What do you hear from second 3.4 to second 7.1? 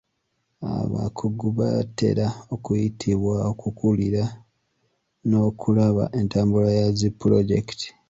okukulira n'okulaba entambula ya zi